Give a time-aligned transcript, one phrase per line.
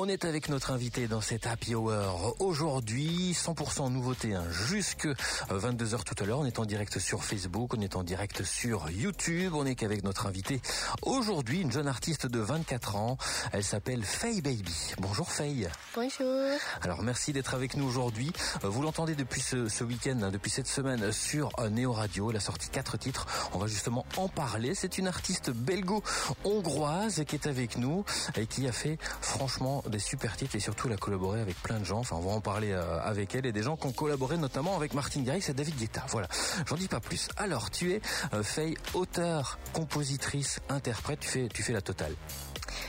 [0.00, 2.36] On est avec notre invité dans cet Happy Hour.
[2.38, 5.08] Aujourd'hui, 100% nouveauté, hein, jusque
[5.50, 6.38] 22h euh, tout à l'heure.
[6.38, 9.54] On est en direct sur Facebook, on est en direct sur YouTube.
[9.56, 10.60] On est qu'avec notre invité
[11.02, 13.18] aujourd'hui, une jeune artiste de 24 ans.
[13.50, 14.94] Elle s'appelle Faye Baby.
[14.98, 15.68] Bonjour Faye.
[15.96, 16.52] Bonjour.
[16.80, 18.32] Alors merci d'être avec nous aujourd'hui.
[18.62, 22.30] Euh, vous l'entendez depuis ce, week-end, hein, depuis cette semaine sur euh, Néo Radio.
[22.30, 23.26] Elle a sorti quatre titres.
[23.52, 24.76] On va justement en parler.
[24.76, 28.04] C'est une artiste belgo-hongroise qui est avec nous
[28.36, 31.78] et qui a fait franchement des super titres et surtout elle a collaboré avec plein
[31.78, 31.98] de gens.
[31.98, 34.76] Enfin, on va en parler euh, avec elle et des gens qui ont collaboré notamment
[34.76, 36.04] avec Martin Garrix et David Guetta.
[36.08, 36.28] Voilà,
[36.66, 37.28] j'en dis pas plus.
[37.36, 38.00] Alors, tu es
[38.32, 42.14] euh, Faye, auteur, compositrice, interprète, tu fais, tu fais la totale.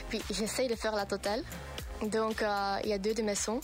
[0.08, 1.42] Puis j'essaye de faire la totale.
[2.02, 3.60] Donc, euh, il y a deux de mes sons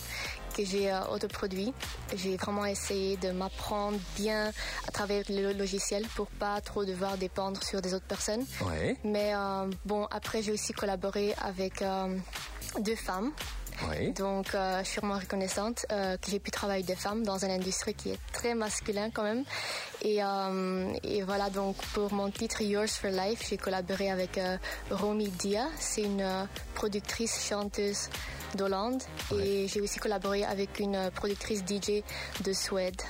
[0.55, 1.73] que j'ai autoproduits.
[2.15, 4.53] J'ai vraiment essayé de m'apprendre bien
[4.89, 8.45] à travers le logiciel pour pas trop devoir dépendre sur des autres personnes.
[8.63, 8.97] Ouais.
[9.05, 9.33] Mais
[9.85, 11.83] bon, après, j'ai aussi collaboré avec
[12.81, 13.33] deux femmes.
[14.17, 17.51] Donc, euh, je suis vraiment reconnaissante euh, que j'ai pu travailler des femmes dans une
[17.51, 19.45] industrie qui est très masculin quand même.
[20.03, 24.41] Et, euh, et voilà, donc pour mon titre Yours for Life, j'ai collaboré avec
[24.91, 25.67] Romy Dia.
[25.79, 28.09] C'est une productrice chanteuse
[28.55, 29.03] d'Hollande.
[29.39, 32.03] Et j'ai aussi collaboré avec une productrice DJ
[32.43, 33.03] de Suède.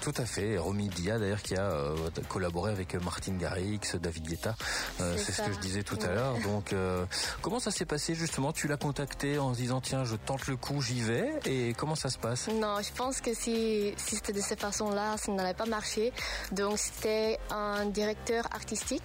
[0.00, 0.58] Tout à fait.
[0.58, 1.96] Romy Dia, d'ailleurs, qui a euh,
[2.28, 4.56] collaboré avec Martin Garrix, David Guetta.
[5.00, 6.34] Euh, c'est ce que je disais tout à l'heure.
[6.40, 7.04] Donc, euh,
[7.40, 8.52] comment ça s'est passé justement?
[8.52, 11.30] Tu l'as contacté en se disant tiens, je tente le coup, j'y vais.
[11.44, 12.48] Et comment ça se passe?
[12.48, 16.12] Non, je pense que si, si c'était de cette façon-là, ça n'allait pas marcher.
[16.50, 19.02] Donc, c'était un directeur artistique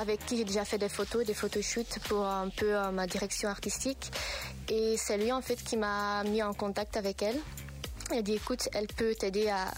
[0.00, 4.10] avec qui j'ai déjà fait des photos, des photoshoots pour un peu ma direction artistique.
[4.68, 7.38] Et c'est lui en fait qui m'a mis en contact avec elle.
[8.12, 9.72] Elle dit écoute, elle peut t'aider à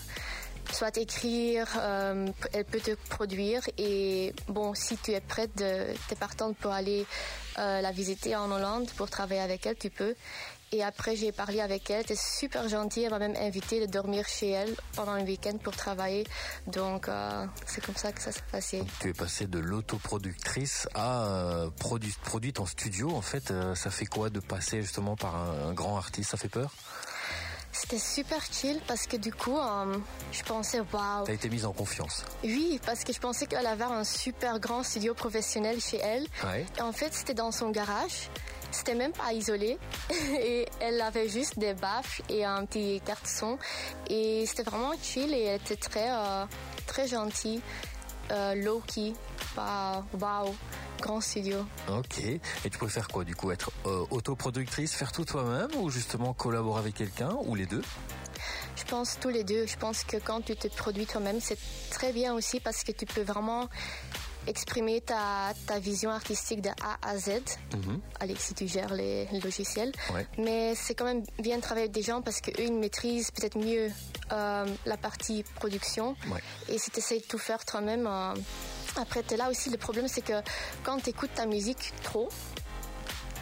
[0.72, 6.16] soit écrire, euh, elle peut te produire et bon, si tu es prête, tu es
[6.18, 7.04] partante pour aller
[7.58, 10.14] euh, la visiter en Hollande pour travailler avec elle, tu peux.
[10.74, 14.26] Et après, j'ai parlé avec elle, elle super gentille, elle m'a même invité de dormir
[14.26, 16.24] chez elle pendant le week-end pour travailler.
[16.66, 18.82] Donc, euh, c'est comme ça que ça s'est passé.
[19.00, 23.10] tu es passée de l'autoproductrice à produite en studio.
[23.10, 26.30] En fait, ça fait quoi de passer justement par un grand artiste?
[26.30, 26.72] Ça fait peur?
[27.72, 29.96] C'était super chill parce que du coup, euh,
[30.30, 31.24] je pensais, waouh.
[31.24, 32.24] T'as été mise en confiance.
[32.44, 36.26] Oui, parce que je pensais qu'elle avait un super grand studio professionnel chez elle.
[36.76, 38.28] Et en fait, c'était dans son garage.
[38.70, 39.78] C'était même pas isolé.
[40.38, 43.58] et elle avait juste des baffes et un petit carte son.
[44.08, 46.44] Et c'était vraiment chill et elle était très, euh,
[46.86, 47.62] très gentille,
[48.30, 49.14] euh, low-key.
[49.56, 50.54] Waouh
[51.02, 51.58] grand studio.
[51.88, 52.20] Ok.
[52.20, 56.78] Et tu préfères quoi du coup Être euh, autoproductrice, faire tout toi-même ou justement collaborer
[56.78, 57.82] avec quelqu'un ou les deux?
[58.76, 59.66] Je pense tous les deux.
[59.66, 61.58] Je pense que quand tu te produis toi-même, c'est
[61.90, 63.68] très bien aussi parce que tu peux vraiment
[64.46, 67.30] exprimer ta, ta vision artistique de A à Z.
[67.74, 68.00] Mhm.
[68.20, 69.92] Allez, si tu gères les, logiciels.
[70.38, 73.58] Mais c'est quand même bien de travailler avec des gens parce qu'eux, ils maîtrisent peut-être
[73.58, 73.90] mieux
[74.32, 76.16] euh, la partie production.
[76.68, 78.34] Et si tu essaies de tout faire toi-même, euh,
[78.96, 80.42] après, es là aussi, le problème, c'est que
[80.82, 82.28] quand tu écoutes ta musique trop,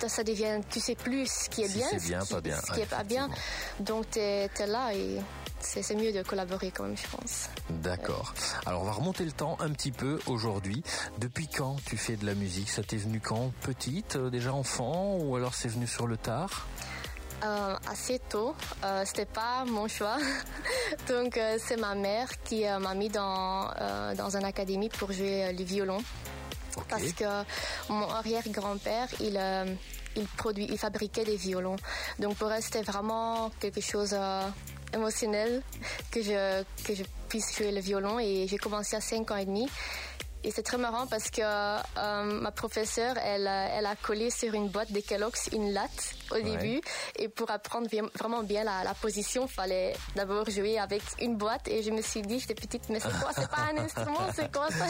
[0.08, 2.60] ça devient, tu sais plus ce qui est bien, ce, bien, qui, pas bien.
[2.60, 3.28] ce qui est pas bien.
[3.80, 5.18] Donc, tu es, là et
[5.60, 7.48] c'est mieux de collaborer quand même, je pense.
[7.68, 8.34] D'accord.
[8.64, 10.82] Alors, on va remonter le temps un petit peu aujourd'hui.
[11.18, 12.70] Depuis quand tu fais de la musique?
[12.70, 13.52] Ça t'est venu quand?
[13.60, 16.66] Petite, euh, déjà enfant, ou alors c'est venu sur le tard?
[17.44, 18.54] Euh, assez tôt.
[18.84, 20.18] Euh, c'était pas mon choix.
[21.08, 25.12] Donc euh, c'est ma mère qui euh, m'a mis dans euh, dans une académie pour
[25.12, 25.98] jouer le violon.
[26.88, 27.24] Parce que
[27.88, 29.40] mon arrière-grand-père, il
[30.16, 31.76] il produit, il fabriquait des violons.
[32.18, 34.16] Donc pour elle, c'était vraiment quelque chose
[34.94, 35.62] émotionnel
[36.10, 39.46] que je que je puisse jouer le violon et j'ai commencé à 5 ans et
[39.46, 39.68] demi
[40.42, 44.68] et c'est très marrant parce que euh, ma professeure, elle, elle a collé sur une
[44.68, 46.80] boîte de Kellogg's une latte au début.
[47.16, 51.68] Et pour apprendre vraiment bien la, la position, fallait d'abord jouer avec une boîte.
[51.68, 53.32] Et je me suis dit, j'étais petite, mais c'est quoi?
[53.34, 54.86] C'est pas un instrument, c'est quoi ça?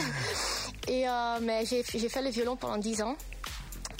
[0.88, 3.16] Et euh, mais j'ai fait le violon pendant 10 ans.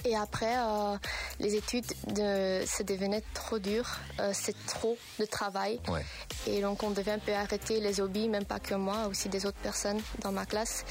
[0.05, 0.97] Et après, euh,
[1.39, 3.85] les études, de, ça devenait trop dur.
[4.19, 5.81] Euh, c'est trop de travail.
[5.89, 6.05] Ouais.
[6.47, 9.47] Et donc, on devait un peu arrêter les hobbies, même pas que moi, aussi des
[9.47, 10.85] autres personnes dans ma classe.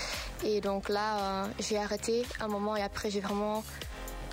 [0.44, 3.64] Et donc là, euh, j'ai arrêté un moment et après, j'ai vraiment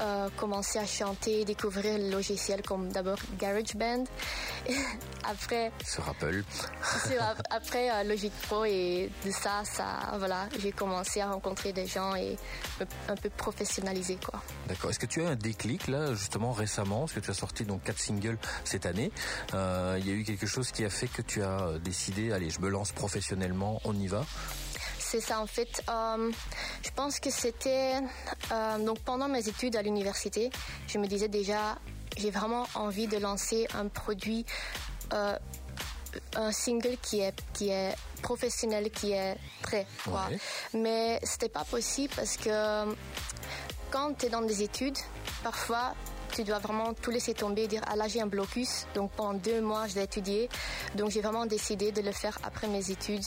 [0.00, 4.04] euh, commencer à chanter, découvrir le logiciel comme d'abord GarageBand.
[5.25, 5.72] après.
[5.84, 6.43] Sur Apple.
[7.50, 12.14] après euh, Logic Pro et de ça, ça, voilà, j'ai commencé à rencontrer des gens
[12.14, 12.37] et
[13.08, 14.40] un peu professionnaliser quoi.
[14.69, 14.90] D'accord.
[14.90, 17.00] Est-ce que tu as un déclic là justement récemment?
[17.00, 19.10] Parce que tu as sorti donc quatre singles cette année?
[19.54, 22.50] Euh, il y a eu quelque chose qui a fait que tu as décidé, allez,
[22.50, 24.25] je me lance professionnellement, on y va?
[25.08, 25.85] C'est ça en fait.
[25.88, 26.32] Euh,
[26.82, 27.93] je pense que c'était
[28.50, 30.50] euh, donc pendant mes études à l'université,
[30.88, 31.79] je me disais déjà
[32.17, 34.44] j'ai vraiment envie de lancer un produit,
[35.12, 39.87] un single qui est, qui est professionnel, qui est prêt.
[40.03, 40.29] Quoi.
[40.75, 42.94] Mais c'était pas possible parce que
[43.91, 44.99] quand tu es dans des études,
[45.44, 45.94] parfois
[46.32, 48.87] tu dois vraiment tout laisser tomber dire ah là j'ai un blocus.
[48.94, 50.49] Donc pendant deux mois je vais étudier
[50.94, 53.25] donc j'ai vraiment décidé de le faire après mes études.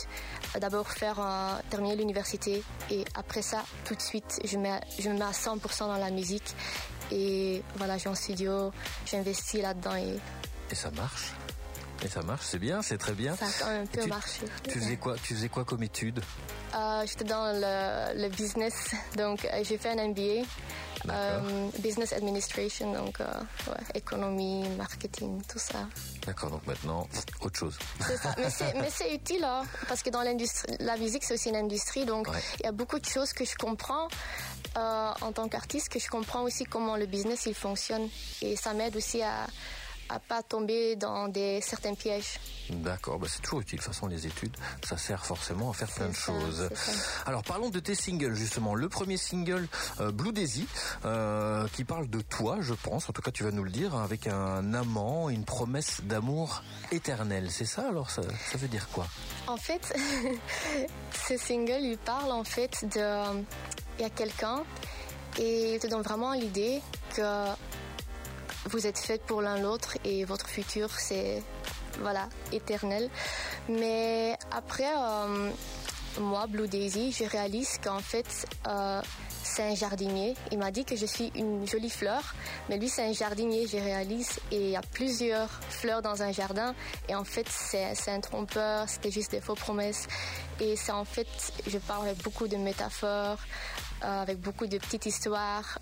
[0.60, 2.62] D'abord faire euh, terminer l'université.
[2.90, 6.54] Et après ça tout de suite je, mets, me mets à 100% dans la musique.
[7.12, 8.72] Et voilà j'ai un studio.
[9.06, 10.18] J'investis là-dedans et
[10.74, 11.32] ça marche?
[12.04, 13.36] Et ça marche, c'est bien, c'est très bien.
[13.36, 14.42] Ça a quand même un peu marché.
[14.64, 16.20] Tu faisais quoi Tu faisais quoi comme études?
[16.74, 20.46] Euh, J'étais dans le, business, donc euh, j'ai fait un MBA,
[21.10, 23.18] euh, business administration, donc
[23.94, 25.88] économie, marketing, tout ça.
[26.26, 27.06] D'accord, donc maintenant
[27.42, 27.78] autre chose.
[28.22, 28.34] Ça,
[28.76, 32.28] mais c'est utile hein, parce que dans l'industrie, la musique c'est aussi une industrie, donc
[32.60, 34.08] il y a beaucoup de choses que je comprends.
[34.76, 38.08] en tant qu'artiste, que je comprends aussi comment le business il fonctionne
[38.40, 39.46] et ça m'aide aussi à,
[40.10, 42.38] à pas tomber dans des certains pièges.
[42.70, 43.78] D'accord, bah c'est toujours utile.
[43.78, 46.68] De toute façon, les études, ça sert forcément à faire plein de choses.
[47.26, 48.74] Alors, parlons de tes singles, justement.
[48.74, 49.68] Le premier single,
[50.00, 50.66] euh, Blue Daisy,
[51.04, 53.08] euh, qui parle de toi, je pense.
[53.08, 57.50] En tout cas, tu vas nous le dire, avec un amant, une promesse d'amour éternel.
[57.50, 59.06] C'est ça, alors ça, ça veut dire quoi?
[59.46, 59.94] En fait,
[61.28, 63.44] ce single, il parle en fait de...
[63.98, 64.62] Il y a quelqu'un
[65.38, 66.80] et il te donne vraiment l'idée
[67.14, 67.22] que
[68.66, 71.42] vous êtes fait pour l'un l'autre et votre futur c'est
[72.00, 73.08] voilà éternel.
[73.68, 75.50] Mais après euh,
[76.20, 79.00] moi Blue Daisy, je réalise qu'en fait euh,
[79.42, 80.34] c'est un jardinier.
[80.52, 82.34] Il m'a dit que je suis une jolie fleur,
[82.68, 84.38] mais lui c'est un jardinier, je réalise.
[84.50, 86.74] Et il y a plusieurs fleurs dans un jardin.
[87.08, 90.06] Et en fait c'est un trompeur, c'était juste des faux promesses.
[90.60, 91.28] Et c'est en fait,
[91.66, 93.38] je parle avec beaucoup de métaphores,
[94.04, 95.78] euh, avec beaucoup de petites histoires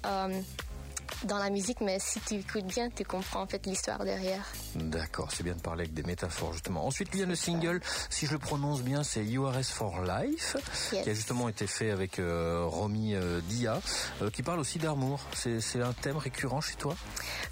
[1.24, 4.44] dans la musique, mais si tu écoutes bien, tu comprends en fait l'histoire derrière.
[4.74, 6.86] D'accord, c'est bien de parler avec des métaphores justement.
[6.86, 10.56] Ensuite, il y a le single, si je le prononce bien, c'est URS for Life,
[10.90, 13.80] qui a justement été fait avec euh, Romy euh, Dia,
[14.22, 15.20] euh, qui parle aussi d'amour.
[15.34, 16.96] C'est un thème récurrent chez toi?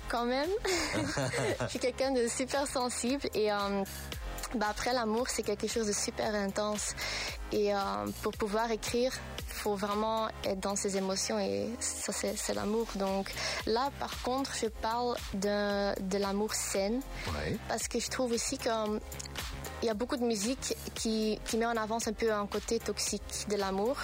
[0.08, 0.50] Quand même.
[1.60, 3.50] je suis quelqu'un de super sensible et
[4.54, 6.94] bah après l'amour, c'est quelque chose de super intense.
[7.52, 7.72] Et
[8.22, 9.12] pour pouvoir écrire,
[9.46, 12.86] faut vraiment être dans ses émotions et ça c'est l'amour.
[12.96, 13.32] Donc
[13.66, 17.00] là par contre je parle de, de l'amour sain
[17.68, 18.72] parce que je trouve aussi qu'il
[19.82, 22.78] il y a beaucoup de musique qui, qui, met en avance un peu un côté
[22.78, 23.96] toxique de l'amour.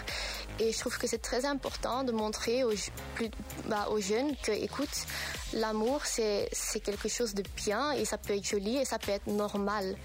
[0.61, 2.75] Et je trouve que c'est très important de montrer aux,
[3.15, 3.31] plus,
[3.69, 5.07] bah, aux jeunes que, écoute,
[5.55, 6.51] l'amour, c'est
[6.85, 9.97] quelque chose de bien et ça peut être joli et ça peut être normal.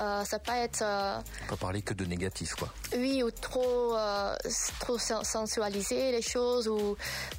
[0.00, 0.82] Euh, ça peut être.
[0.82, 2.72] Euh, pas parler que de négatif, quoi.
[2.96, 4.36] Oui, ou trop, euh,
[4.80, 6.96] trop sensualiser les choses, ou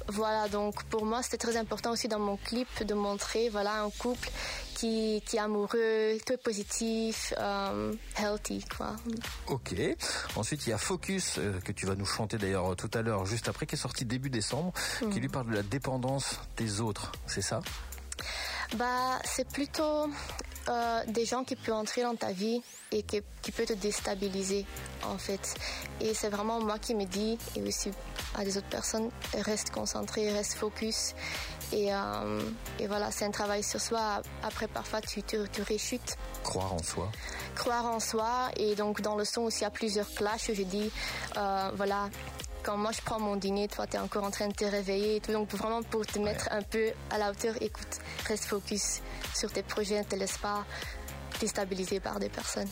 [0.08, 0.48] voilà.
[0.48, 4.30] Donc pour moi, c'était très important aussi dans mon clip de montrer, voilà, un couple
[4.74, 7.32] qui, qui est amoureux, tout positif,
[8.16, 8.96] healthy, quoi.
[9.48, 9.74] Ok.
[10.36, 13.48] Ensuite, il y a Focus que tu vas nous chanter d'ailleurs tout à l'heure, juste
[13.48, 15.18] après, qui est sorti début décembre, qui mhm.
[15.18, 17.12] lui parle de la dépendance des autres.
[17.26, 17.60] C'est ça?
[18.76, 20.08] Bah, c'est plutôt
[20.68, 22.60] euh, des gens qui peuvent entrer dans ta vie
[22.92, 24.66] et qui, qui peut te déstabiliser
[25.04, 25.54] en fait.
[26.00, 27.90] Et c'est vraiment moi qui me dis, et aussi
[28.34, 31.14] à des autres personnes, reste concentré, reste focus.
[31.72, 32.40] Et, euh,
[32.78, 34.22] et voilà, c'est un travail sur soi.
[34.42, 36.16] Après, parfois, tu, tu, tu réchutes.
[36.42, 37.10] Croire en soi.
[37.54, 38.50] Croire en soi.
[38.56, 40.50] Et donc, dans le son aussi, il y a plusieurs clashs.
[40.52, 40.90] Je dis,
[41.36, 42.08] euh, voilà,
[42.68, 45.16] quand moi je prends mon dîner, toi tu es encore en train de te réveiller
[45.16, 45.32] et tout.
[45.32, 49.00] Donc vraiment pour te mettre un peu à la hauteur, écoute, reste focus
[49.34, 50.66] sur tes projets, ne te laisse pas
[51.40, 52.68] déstabiliser par des personnes.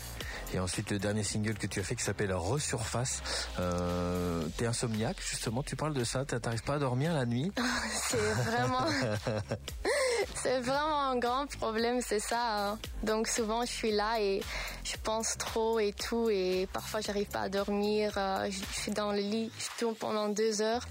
[0.53, 3.23] Et ensuite le dernier single que tu as fait qui s'appelle Resurface.
[3.59, 7.51] Euh, T'es insomniaque justement, tu parles de ça, t'arrives pas à dormir la nuit
[8.11, 8.85] C'est vraiment...
[10.35, 12.71] c'est vraiment un grand problème, c'est ça.
[12.71, 12.79] Hein.
[13.03, 14.43] Donc souvent je suis là et
[14.85, 18.13] je pense trop et tout et parfois j'arrive pas à dormir.
[18.17, 20.87] Euh, je suis dans le lit, je tourne pendant deux heures.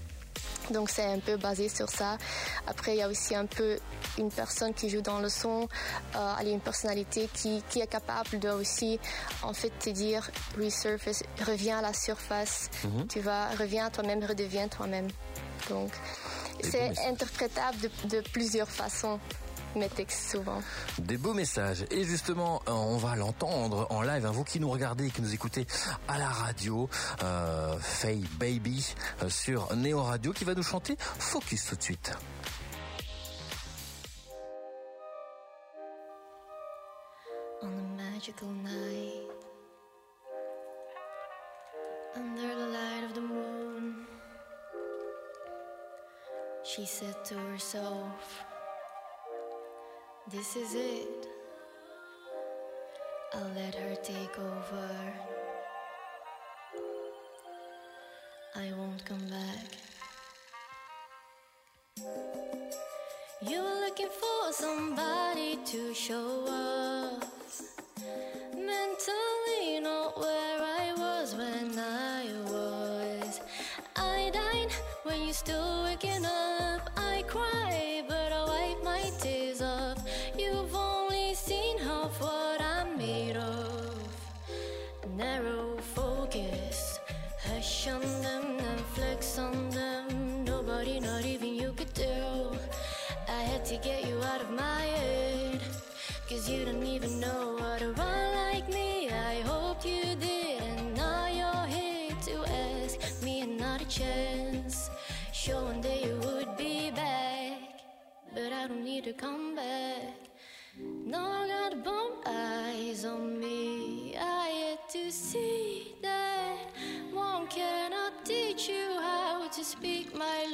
[0.70, 2.18] Donc c'est un peu basé sur ça.
[2.66, 3.78] Après, il y a aussi un peu
[4.18, 5.68] une personne qui joue dans le son,
[6.16, 8.98] euh, elle a une personnalité qui, qui, est capable de aussi,
[9.42, 10.28] en fait, te dire
[10.58, 13.06] resurface, reviens à la surface, mhm.
[13.06, 15.08] tu vas, reviens à toi-même, redeviens toi-même.
[15.68, 15.90] Donc,
[16.62, 19.18] c'est interprétable de, de plusieurs façons
[19.76, 20.60] mes textes souvent.
[20.98, 21.84] Des beaux messages.
[21.90, 24.26] Et justement, euh, on va l'entendre en live.
[24.26, 25.66] Hein, vous qui nous regardez et qui nous écoutez
[26.08, 26.88] à la radio,
[27.22, 32.12] euh, Faye Baby euh, sur Néo Radio qui va nous chanter Focus tout de suite.
[37.62, 39.30] On a magical night,
[42.14, 42.95] under the light
[46.76, 48.44] she said to herself.
[50.30, 51.26] This is it.
[53.32, 55.14] I'll let her take over.
[58.54, 59.68] I won't come back.
[63.48, 66.85] You were looking for somebody to show up.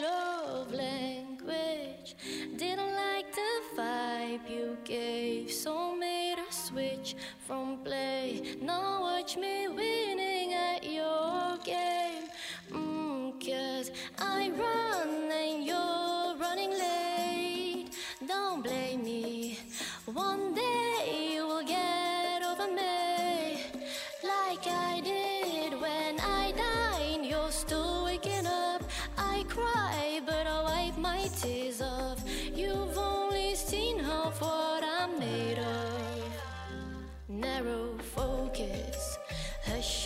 [0.01, 1.12] lovely.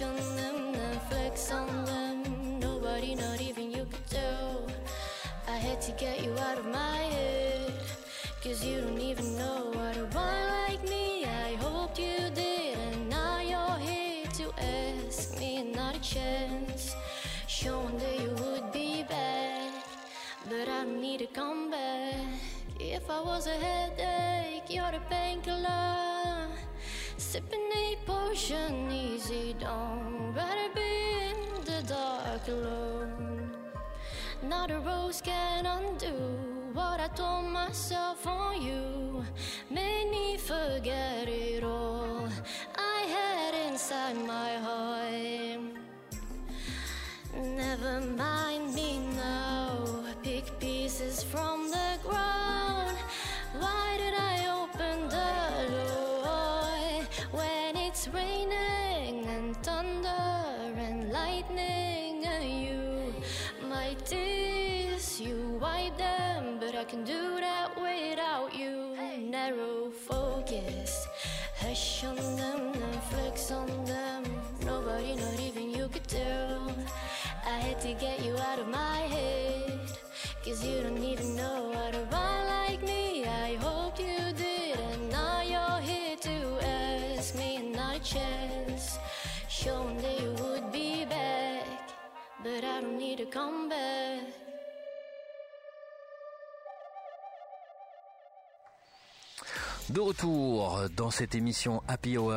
[0.02, 2.58] On them and flex on them.
[2.60, 4.66] Nobody, not even you could tell.
[5.48, 7.72] I had to get you out of my head.
[8.42, 11.24] Cause you don't even know what a boy like me.
[11.24, 16.94] I hoped you did, and now you're here to ask me another chance.
[17.46, 19.72] Sure, one day you would be back,
[20.50, 22.14] but I need to come back.
[22.78, 26.05] If I was a headache, you're the painkiller.
[27.28, 30.92] Sipping a potion easy, don't rather be
[31.28, 33.50] in the dark alone.
[34.44, 36.14] Not a rose can undo
[36.72, 39.24] what I told myself on you.
[39.68, 42.28] Made me forget it all
[42.78, 45.60] I had inside my heart.
[47.34, 48.65] Never mind
[77.98, 79.80] get you out of my head.
[80.44, 83.24] Cause you don't even know how to run like me.
[83.24, 88.98] I hope you did, and now you're here to ask me another chance.
[89.66, 91.66] One day you would be back,
[92.44, 94.05] but I don't need to come back.
[99.90, 102.32] De retour dans cette émission Happy Hour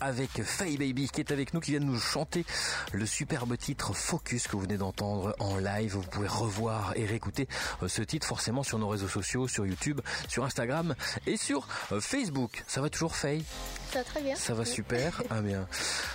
[0.00, 2.44] avec Faye Baby qui est avec nous, qui vient de nous chanter
[2.92, 5.94] le superbe titre Focus que vous venez d'entendre en live.
[5.94, 7.48] Vous pouvez revoir et réécouter
[7.82, 10.94] euh, ce titre forcément sur nos réseaux sociaux, sur YouTube, sur Instagram
[11.26, 12.62] et sur euh, Facebook.
[12.68, 13.44] Ça va toujours Faye?
[13.92, 14.34] Ça va très bien.
[14.36, 14.68] Ça va Oui.
[14.68, 15.22] super.
[15.30, 15.66] Ah bien.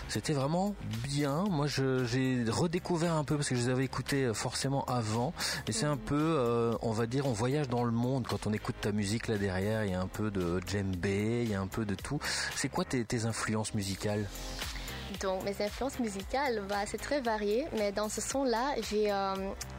[0.08, 0.76] C'était vraiment
[1.08, 1.44] bien.
[1.50, 5.34] Moi, j'ai redécouvert un peu parce que je les avais écoutés euh, forcément avant.
[5.68, 8.54] Et c'est un peu, euh, on va dire, on voyage dans le monde quand on
[8.54, 9.86] écoute ta musique là derrière.
[9.86, 12.20] Il y a un peu de djembé, il y a un peu de tout.
[12.56, 14.26] C'est quoi tes, tes influences musicales?
[15.20, 19.34] Donc mes influences musicales, bah, c'est très varié, mais dans ce son-là, j'ai euh,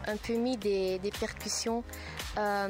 [0.07, 1.83] un peu mis des, des percussions
[2.39, 2.69] euh,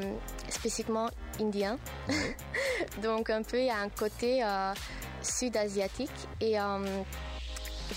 [0.48, 1.08] spécifiquement
[1.40, 1.76] indiens.
[3.02, 4.72] Donc un peu, il y a un côté euh,
[5.22, 6.10] sud-asiatique
[6.40, 7.02] et euh,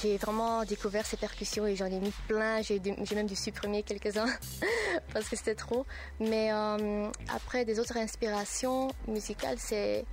[0.01, 2.61] j'ai vraiment découvert ces percussions et j'en ai mis plein.
[2.61, 2.79] J'ai
[3.15, 4.27] même dû supprimer quelques-uns
[5.13, 5.85] parce que c'était trop.
[6.19, 10.05] Mais euh, après, des autres inspirations musicales, c'est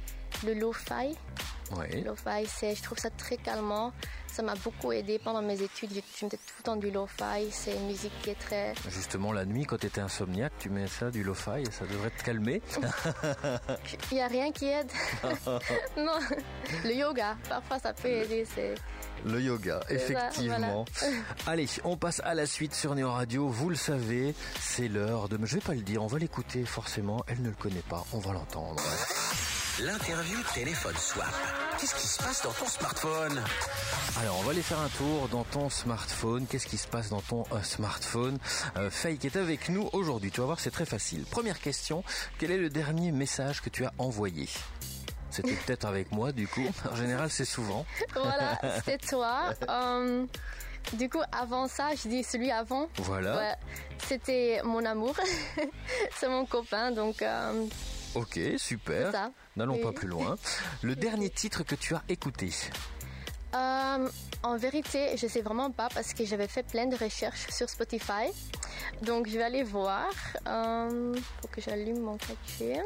[0.45, 1.17] le lo-fi.
[1.77, 2.03] Ouais.
[2.05, 3.93] Lo-fi, c'est, je trouve ça très calmant.
[4.27, 5.91] Ça m'a beaucoup aidé pendant mes études.
[5.95, 7.51] Je, je mettais tout le temps du lo-fi.
[7.51, 8.73] C'est une musique qui est très.
[8.89, 12.11] Justement, la nuit, quand tu étais insomniaque, tu mets ça, du lo-fi, et ça devrait
[12.11, 12.63] te calmer.
[14.11, 14.91] Il n'y a rien qui aide.
[15.99, 16.19] non,
[16.85, 18.47] le yoga, parfois ça peut aider.
[18.55, 18.75] C'est...
[19.25, 20.85] Le yoga, ça, effectivement.
[21.47, 23.49] Allez, on passe à la suite sur Néo Radio.
[23.49, 25.39] Vous le savez, c'est l'heure de...
[25.45, 27.23] Je vais pas le dire, on va l'écouter forcément.
[27.29, 28.83] Elle ne le connaît pas, on va l'entendre.
[29.85, 31.27] L'interview téléphone swap.
[31.77, 33.43] Qu'est-ce qui se passe dans ton smartphone
[34.21, 36.47] Alors, on va aller faire un tour dans ton smartphone.
[36.47, 38.39] Qu'est-ce qui se passe dans ton euh, smartphone
[38.77, 40.31] euh, Fake est avec nous aujourd'hui.
[40.31, 41.25] Tu vas voir, c'est très facile.
[41.25, 42.05] Première question,
[42.39, 44.49] quel est le dernier message que tu as envoyé?
[45.31, 46.69] C'était peut-être avec moi, du coup.
[46.89, 47.85] En général, c'est souvent.
[48.15, 49.53] voilà, c'était toi.
[49.69, 50.27] Euh,
[50.93, 52.89] du coup, avant ça, je dis celui avant.
[52.99, 53.57] Voilà.
[54.07, 55.17] c'était mon amour.
[56.17, 57.21] c'est mon copain, donc.
[57.23, 57.67] Euh,
[58.15, 59.31] ok, super.
[59.57, 60.37] N'allons pas plus loin.
[60.83, 62.51] Le dernier titre que tu as écouté
[63.55, 64.09] euh,
[64.43, 68.31] En vérité, je sais vraiment pas parce que j'avais fait plein de recherches sur Spotify.
[69.03, 70.11] Donc, je vais aller voir.
[70.47, 72.79] Euh, faut que j'allume mon catchy.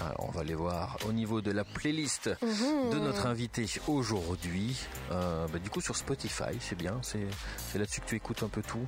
[0.00, 3.04] Alors, on va aller voir au niveau de la playlist de mhm.
[3.04, 4.78] notre invité aujourd'hui.
[5.10, 7.00] Euh, bah, du coup, sur Spotify, c'est bien.
[7.02, 8.86] C'est là-dessus que tu écoutes un peu tout.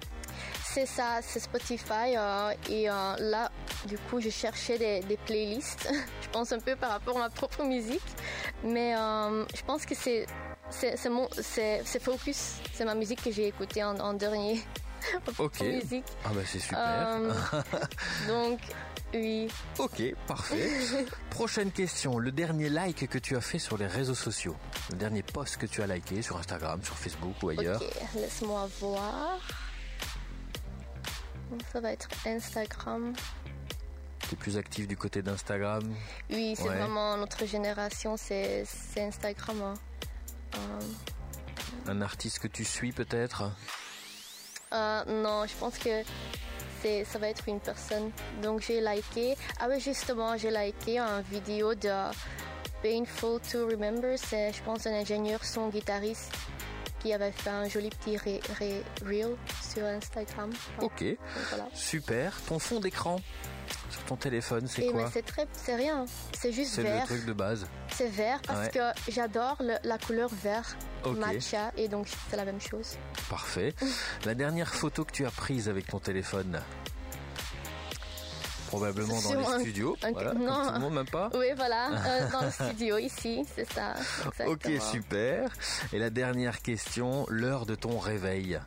[0.73, 2.17] C'est ça, c'est Spotify.
[2.17, 3.50] Euh, et euh, là,
[3.87, 5.93] du coup, je cherchais des, playlists.
[6.23, 8.00] je pense un peu par rapport à ma propre musique.
[8.64, 10.26] Mais je pense que c'est
[10.71, 14.62] c'est mon c'est focus c'est ma musique que j'ai écoutée en, dernier
[15.38, 16.07] ok musique.
[16.25, 17.19] ah bah c'est super
[18.26, 18.59] donc
[19.14, 19.49] oui.
[19.79, 20.71] Ok, parfait.
[21.29, 22.19] Prochaine question.
[22.19, 24.57] Le dernier like que tu as fait sur les réseaux sociaux.
[24.91, 27.83] Le dernier post que tu as liké sur Instagram, sur Facebook ou ailleurs.
[27.83, 29.38] Ok, laisse-moi voir.
[31.73, 33.12] Ça va être Instagram.
[34.21, 35.82] Tu es plus actif du côté d'Instagram?
[36.30, 38.64] Oui, c'est vraiment notre génération, c'est
[38.97, 39.62] Instagram.
[39.62, 39.75] Hein.
[41.87, 43.44] Un artiste que tu suis peut-être?
[44.73, 46.02] Euh, Non, je pense que
[47.04, 48.11] ça va être une personne.
[48.42, 49.37] Donc j'ai liké.
[49.61, 51.90] Ah oui, justement, j'ai liké une vidéo de
[52.82, 54.16] Painful to Remember.
[54.18, 56.32] C'est, je pense, un ingénieur son guitariste
[57.00, 59.37] qui avait fait un joli petit reel
[59.73, 60.50] sur Instagram.
[60.81, 61.05] Ok,
[61.75, 62.41] super.
[62.47, 63.17] Ton fond d'écran
[63.91, 66.05] sur ton téléphone, c'est quoi C'est très, c'est rien.
[66.38, 67.05] C'est juste vert.
[67.07, 67.67] C'est le truc de base.
[67.88, 70.76] C'est vert parce que j'adore la couleur vert
[71.17, 72.97] matcha et donc c'est la même chose.
[73.28, 73.75] Parfait.
[74.25, 76.61] la dernière photo que tu as prise avec ton téléphone
[78.73, 79.97] probablement dans les studios.
[80.02, 81.28] non, tout le monde, même pas.
[81.35, 83.95] Oui, voilà, euh, dans le studio ici, c'est ça.
[84.47, 85.50] Ok, super.
[85.93, 88.58] Et la dernière question, l'heure de ton réveil.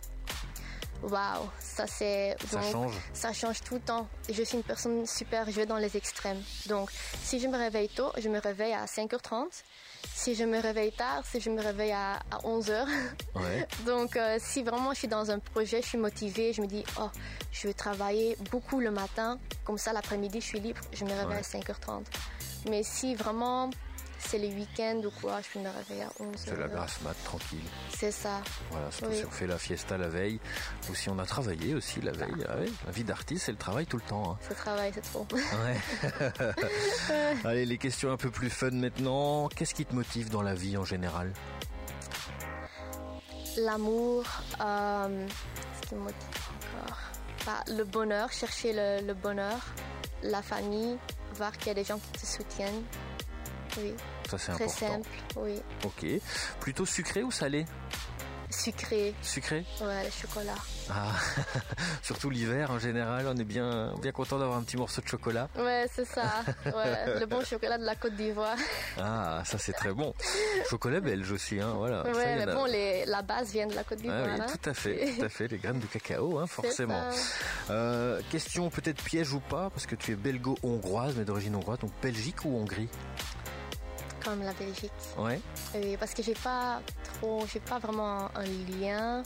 [1.04, 2.36] Waouh, ça c'est.
[2.50, 2.94] Ça change.
[3.14, 4.08] Ça change tout le temps.
[4.28, 6.42] Je suis une personne super, je vais dans les extrêmes.
[6.68, 6.90] Donc,
[7.24, 9.64] si je me réveille tôt, je me réveille à 5h30.
[10.14, 12.88] Si je me réveille tard, si je me réveille à, 11h.
[13.36, 13.68] Ouais.
[13.86, 16.84] Donc, euh, si vraiment je suis dans un projet, je suis motivée, je me dis,
[17.00, 17.10] oh,
[17.52, 19.38] je vais travailler beaucoup le matin.
[19.64, 22.04] Comme ça, l'après-midi, je suis libre, je me réveille à 5h30.
[22.70, 23.70] Mais si vraiment
[24.28, 27.16] c'est les week-ends ou quoi, je peux me réveiller à 11 C'est la grasse mat,
[27.24, 27.64] tranquille.
[27.96, 28.42] C'est ça.
[28.72, 30.40] Voilà, surtout si on fait la fiesta la veille,
[30.90, 32.46] ou si on a travaillé aussi la veille.
[32.48, 34.32] Ah la vie d'artiste, c'est le travail tout le temps.
[34.32, 34.38] Hein.
[34.42, 35.28] C'est le travail, c'est trop.
[37.46, 39.48] Allez, les questions un peu plus fun maintenant.
[39.50, 41.32] Qu'est-ce qui te motive dans la vie en général?
[43.58, 44.26] L'amour,
[44.60, 45.28] euh,
[45.82, 46.28] ce qui me motive
[46.74, 46.98] encore
[47.46, 49.60] bah, Le bonheur, chercher le bonheur,
[50.24, 50.98] la famille,
[51.36, 52.84] voir qu'il y a des gens qui te soutiennent.
[53.78, 53.94] Oui.
[54.30, 54.74] Ça, c'est important.
[54.74, 55.62] Très simple, oui.
[55.84, 56.06] Ok.
[56.60, 57.66] Plutôt sucré ou salé?
[58.50, 59.14] Sucré.
[59.22, 59.66] Sucré?
[59.82, 60.56] Ouais, le chocolat.
[60.90, 61.12] Ah,
[62.04, 65.50] surtout l'hiver en général, on est bien, bien content d'avoir un petit morceau de chocolat.
[65.58, 66.44] Ouais, c'est ça.
[66.66, 68.56] Ouais, le bon chocolat de la Côte d'Ivoire.
[68.98, 70.14] Ah, ça c'est très bon.
[70.70, 72.04] Chocolat belge aussi, hein, voilà.
[72.04, 74.26] Ouais, mais bon, les, la base vient de la Côte d'Ivoire.
[74.26, 77.04] Ah, oui, tout à fait, tout à fait, les graines de cacao, hein, forcément.
[77.72, 81.92] Euh, question peut-être piège ou pas, parce que tu es belgo-hongroise, mais d'origine hongroise, donc
[82.02, 82.90] Belgique ou Hongrie?
[84.26, 84.92] Comme la Belgique.
[85.18, 85.40] Ouais.
[85.76, 86.82] Oui, parce que j'ai pas
[87.14, 88.46] trop, j'ai pas vraiment un
[88.80, 89.24] lien.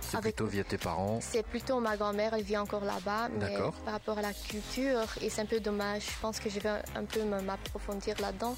[0.00, 0.34] C'est avec...
[0.34, 1.20] plutôt via tes parents.
[1.22, 5.30] C'est plutôt ma grand-mère, elle vit encore là-bas, mais par rapport à la culture, et
[5.30, 6.02] c'est un peu dommage.
[6.02, 8.56] Je pense que je vais un peu m'approfondir là-dedans,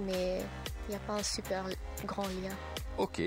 [0.00, 0.42] mais
[0.88, 1.64] il n'y a pas un super
[2.04, 2.54] grand lien.
[2.98, 3.22] Ok.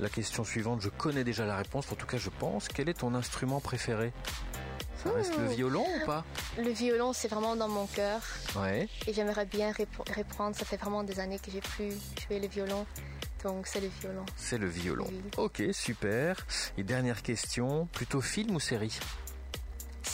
[0.00, 2.66] La question suivante, je connais déjà la réponse, en tout cas je pense.
[2.68, 4.12] Quel est ton instrument préféré?
[5.02, 6.24] Ça reste le violon ou pas?
[6.58, 8.20] Le violon, c'est vraiment dans mon cœur.
[8.56, 8.88] Ouais.
[9.06, 9.72] Et j'aimerais bien
[10.16, 10.56] reprendre.
[10.56, 11.90] Ça fait vraiment des années que j'ai plus
[12.26, 12.86] joué le violon.
[13.42, 14.24] Donc c'est le violon.
[14.36, 15.10] C'est le violon.
[15.36, 16.36] Ok, super.
[16.78, 18.96] Et dernière question, plutôt film ou série?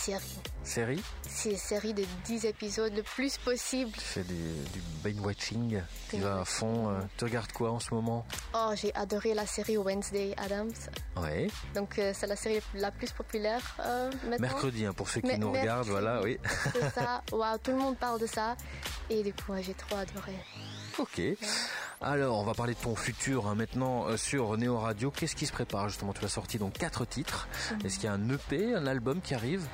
[0.09, 0.41] Série.
[0.65, 3.93] Série C'est une série de 10 épisodes le plus possible.
[3.93, 6.89] Tu fais du binge-watching, tu vas à fond.
[6.89, 8.27] Euh, tu regardes quoi en ce moment?
[8.55, 10.73] Oh, j'ai adoré la série Wednesday Adams.
[11.19, 11.49] Ouais.
[11.75, 14.39] Donc euh, c'est la série la plus populaire euh, maintenant.
[14.41, 16.39] Mercredi, hein, pour ceux qui nous regardent, voilà, oui.
[16.73, 17.23] C'est ça,
[17.63, 18.57] tout le monde parle de ça.
[19.11, 20.33] Et du coup, j'ai trop adoré.
[20.99, 21.21] Ok.
[22.01, 25.11] Alors, on va parler de ton futur hein, maintenant sur Néo Radio.
[25.11, 26.15] Qu'est-ce qui se prépare justement?
[26.15, 27.47] Tu as sorti donc quatre titres.
[27.73, 27.87] Mhm.
[27.87, 29.69] Est-ce qu'il y a un EP, un album qui arrive?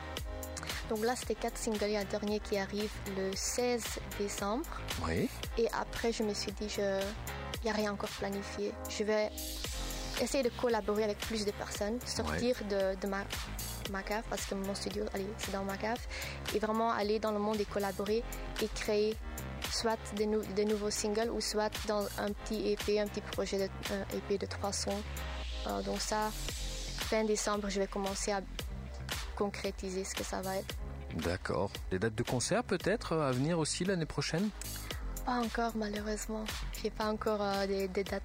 [0.88, 1.86] Donc là, c'était quatre singles.
[1.86, 3.82] Il y a un dernier qui arrive le 16
[4.18, 4.66] décembre.
[5.06, 5.28] Oui.
[5.58, 7.00] Et après, je me suis dit, je...
[7.60, 8.72] il n'y a rien encore planifié.
[8.88, 9.30] Je vais
[10.20, 13.24] essayer de collaborer avec plus de personnes, sortir de, de ma,
[13.90, 15.98] ma cave, parce que mon studio, allez, c'est dans ma cave,
[16.54, 18.22] et vraiment aller dans le monde et collaborer
[18.62, 19.16] et créer
[19.70, 20.26] soit des,
[20.64, 24.72] nouveaux singles ou soit dans un petit EP, un petit projet de EP de trois
[24.72, 25.02] sons.
[25.66, 28.40] Euh, donc ça, fin décembre, je vais commencer à
[29.34, 30.74] concrétiser ce que ça va être.
[31.16, 31.70] D'accord.
[31.90, 34.48] Des dates de concert peut-être à venir aussi l'année prochaine?
[35.24, 36.44] Pas encore malheureusement.
[36.82, 38.22] J'ai pas encore euh, des, des dates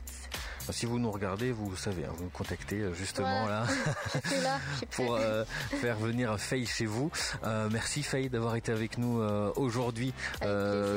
[0.72, 3.66] si vous nous regardez, vous savez, hein, vous nous contactez euh, justement là,
[4.44, 4.60] là
[4.92, 5.44] pour euh,
[5.82, 7.12] faire venir Faye chez vous.
[7.44, 9.22] Euh, merci Faye d'avoir été avec nous
[9.56, 10.14] aujourd'hui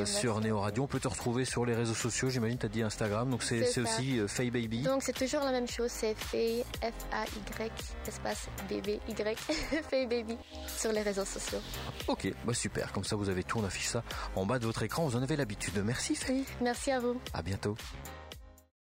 [0.04, 0.84] sur Néo Radio.
[0.84, 3.78] On peut te retrouver sur les réseaux sociaux, j'imagine, tu as dit Instagram, donc c'est
[3.78, 4.82] aussi Faye Baby.
[4.82, 7.70] Donc c'est toujours la même chose, c'est Faye, F-A-Y,
[8.06, 9.36] espace B-B-Y,
[9.90, 11.60] Faye Baby, sur les réseaux sociaux.
[12.08, 14.02] Ok, bah super, comme ça vous avez tout, on affiche ça
[14.36, 15.82] en bas de votre écran, vous en avez l'habitude.
[15.84, 16.44] Merci Faye.
[16.60, 17.20] Merci à vous.
[17.32, 17.76] À bientôt.